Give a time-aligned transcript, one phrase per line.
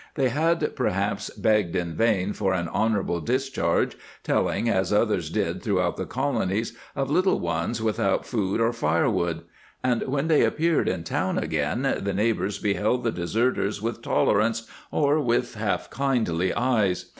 [0.15, 5.95] They had perhaps begged in vain for an honorable discharge, telling, as others did throughout
[5.95, 9.43] the Colonies, of little ones without food or firewood;^
[9.83, 15.19] and when they appeared in town again the neighbors beheld the deserters with tolerance or
[15.19, 17.05] with half kindly eyes.